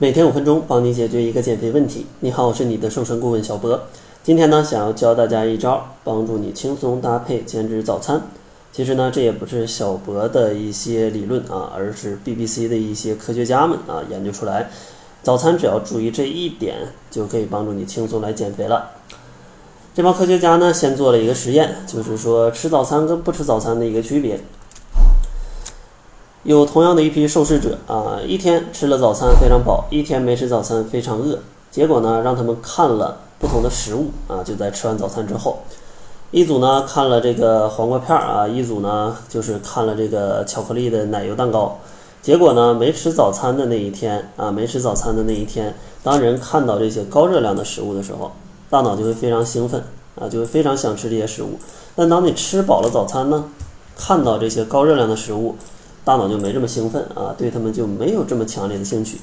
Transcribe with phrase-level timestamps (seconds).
[0.00, 2.06] 每天五分钟，帮你解决一个减肥问题。
[2.20, 3.80] 你好，我是你的瘦身顾问小博。
[4.22, 8.22] 今天呢，想要教大家一招，帮助你轻松搭配减脂早餐。
[8.72, 14.70] 其实呢，这也不是小博的一些理论啊，而是 BBC 的一些科学家们啊研究出来。
[15.24, 16.76] 早餐只要注意这一点，
[17.10, 18.92] 就可以帮助你轻松来减肥了。
[19.96, 24.38] 这帮科学家呢，先做了一个实验，就是说吃早餐跟不吃早餐的一个区别。
[26.48, 31.38] 有同样的一批受试者啊，一天吃了早餐非常饱，一天没吃早餐非常饿。
[31.70, 35.58] 结果呢，让他们看了不同的食物啊，就在吃完早餐之后，
[36.30, 41.76] 一组呢看了这个黄瓜片儿啊，一组呢就是看了这个巧克力的奶油蛋糕。
[42.22, 48.32] 结果呢，没吃早餐的那一天啊，没吃早餐的那一天，当人看到这些高热量的食物的时候，
[48.70, 49.84] 大脑就会非常兴奋
[50.18, 51.58] 啊，就会非常想吃这些食物。
[51.94, 53.44] 但当你吃饱了早餐呢，
[53.98, 55.54] 看到这些高热量的食物。
[56.08, 59.20] 大脑就没这么兴奋啊，对他们就没有这么强烈的兴趣。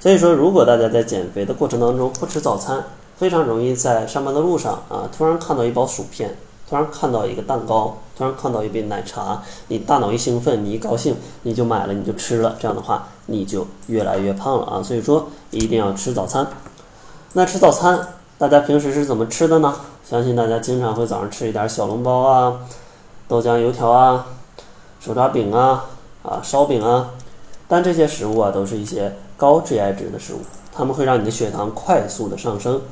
[0.00, 2.82] 所以说，如果大家在减肥的过程当中不吃早餐，
[3.18, 6.34] 非常容易在上班的路上啊，突然看到一包薯片，
[6.66, 12.56] 突然看到一个蛋糕，突然看到一杯奶茶，你大脑一兴奋，你一高兴，你就买了，你就吃了。
[12.58, 14.82] 这样的话，你就越来越胖了啊。
[14.82, 16.46] 所以说，一定要吃早餐。
[17.34, 19.74] 那吃早餐，大家平时是怎么吃的呢？
[20.08, 22.60] 相信大家经常会早上吃一点小笼包啊，
[23.28, 24.24] 豆浆油条啊，
[25.00, 25.84] 手抓饼啊。
[26.28, 27.10] 啊，烧饼啊，
[27.66, 30.40] 但这些食物啊，都是一些高 GI 值的食物，
[30.72, 32.82] 它们会让你的血糖快速的上升，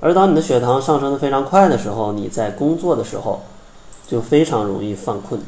[0.00, 3.42] 而当你的血糖上升的非常快的时候，你在工作的时候
[4.08, 5.40] 就非常容易犯困，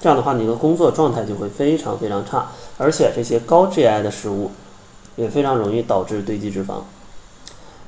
[0.00, 4.50] 这样的话，你的工作状态就会非常非常差，而且这些高 GI 的食物
[5.16, 6.82] 也非常容易导致堆积脂肪。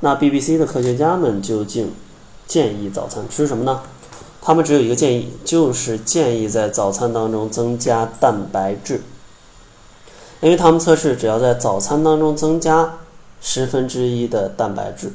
[0.01, 1.93] 那 BBC 的科学家们究竟
[2.47, 3.83] 建议早餐吃什么呢？
[4.43, 9.03] 他们只有一个建议，就是建议在早餐当中增加蛋白质，
[10.41, 12.99] 因为他们测试，只要在早餐当中增加
[13.43, 15.13] 十分之一的蛋白质，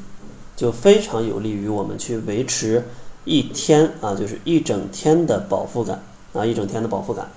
[0.55, 2.85] 就非常有利于我们去维持
[3.23, 7.27] 一天啊，就是一整天的饱腹感啊，一整天的饱腹感。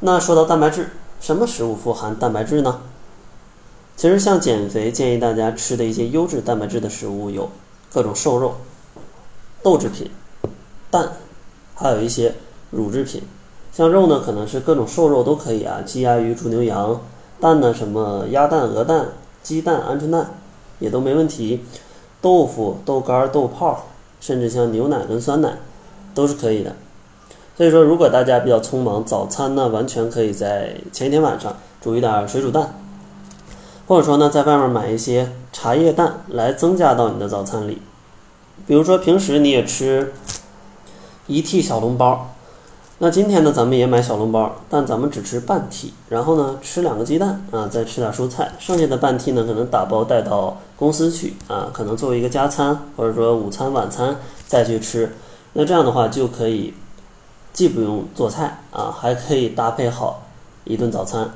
[0.00, 0.88] 那说到蛋白质，
[1.20, 2.80] 什么食物富含蛋白质呢？
[3.96, 7.50] 其实像减肥建议大家吃的一些优质蛋白质的食物有
[7.92, 8.56] 各种瘦肉、
[9.62, 10.10] 豆制品。
[10.96, 11.12] 蛋，
[11.74, 12.32] 还有一些
[12.70, 13.22] 乳制品，
[13.70, 16.98] 像肉呢，可能是各种瘦肉都可以啊，鸡鸭鱼猪牛羊。
[17.38, 19.08] 蛋呢，什么鸭蛋、鹅蛋、
[19.42, 20.30] 鸡蛋、鹌鹑蛋，
[20.78, 21.62] 也都没问题。
[22.22, 23.88] 豆腐、豆干、豆泡，
[24.20, 25.58] 甚至像牛奶跟酸奶，
[26.14, 26.74] 都是可以的。
[27.58, 32.74] 所以说，如果大家比较匆忙，早餐呢，完全可以在前一天晚上煮一点水煮蛋，
[33.86, 37.82] 或者说呢，在外面买一些茶叶蛋来增加到你的早餐里。
[38.66, 40.14] 比如说平时你也吃。
[41.26, 42.28] 一屉小笼包，
[42.98, 54.16] 那今天呢，咱们也买小笼包，但咱们只吃半屉，然后呢，吃两个鸡蛋啊，再吃点蔬菜，剩下的半屉呢，可能打包带到公司去啊，可能作为一个加餐，或者说午餐、晚餐
[54.46, 55.16] 再去吃。
[55.54, 56.72] 那这样的话就可以，
[57.52, 60.22] 既不用做菜啊，还可以搭配好
[60.62, 61.28] 一顿早餐，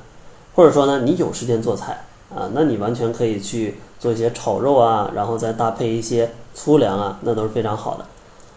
[0.54, 8.04] 或者说呢，你有时间做菜啊，那你完全可以去做一些炒肉啊，然后再搭配一些粗粮啊，那都是非常好的。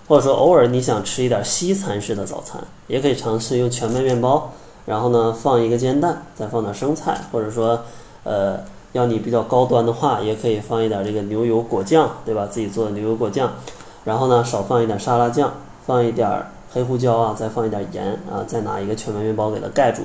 [0.08, 4.52] 或者说偶尔你想吃一点西餐式的早餐，也可以尝试用全麦面包，
[4.86, 7.80] 然后呢放一个煎蛋，再放点生菜，或者说，
[8.24, 8.60] 呃，
[8.92, 12.46] 要你比较高端的话，也可以放一点这个牛油果酱，对吧？
[12.46, 13.54] 自己做的牛油果酱，
[14.04, 15.54] 然后呢少放一点沙拉酱，
[15.86, 16.30] 放一点
[16.74, 20.02] 黑胡椒啊，再放一点盐啊，再拿一个全麦面包给它盖住，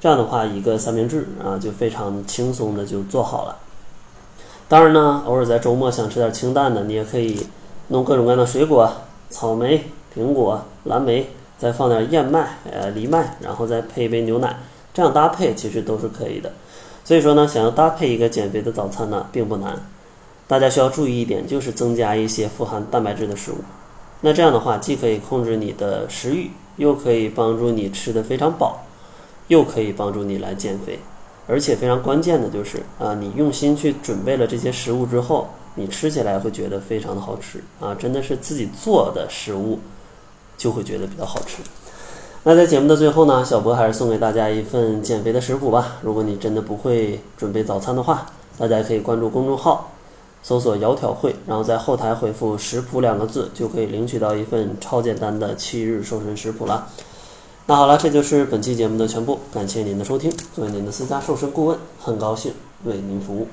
[0.00, 3.56] 这样的话一个三明治啊就非常轻松的就做好了。
[4.68, 7.46] 当然呢，偶尔在周末想吃点清淡的，你也可以
[7.88, 8.90] 弄各种各样的水果。
[9.30, 9.84] 草莓、
[10.16, 11.26] 苹果、蓝莓，
[11.58, 14.56] 再放点燕麦、呃藜麦，然后再配一杯牛奶，
[14.94, 16.52] 这样搭配其实都是可以的。
[17.04, 19.78] 所以说呢，想要搭配一个减肥的早餐呢，并不难。
[20.46, 23.56] 大家需要注意一点，就是增加一些富含蛋白质的食物。
[24.22, 28.84] 那这样的话，既可以控制你的食欲，又可以帮助你吃的非常饱，
[29.48, 30.98] 又可以帮助你来减肥。
[31.46, 35.48] 而且非常关键的就是啊，你用心去准备了这些食物之后。
[35.78, 37.94] 你吃起来会觉得非常的好吃啊！
[37.94, 39.78] 真的是自己做的食物，
[40.56, 41.62] 就会觉得比较好吃。
[42.42, 45.96] 那在节目的最后呢，小博还是送给大家一份减肥的食谱吧。
[46.02, 48.26] 如果你真的不会准备早餐的话，
[48.58, 49.92] 大家可以关注公众号，
[50.42, 56.88] 搜索“窈窕会”，然后在后台回复“食谱”两个字，就可以领取到一份超简单的七日瘦身食谱了。
[57.66, 60.32] 那好了，这就是本期节目的全部，感谢您的收听。
[60.54, 62.52] 作为您的私家瘦身顾问，很高兴
[62.84, 63.46] 为您服务。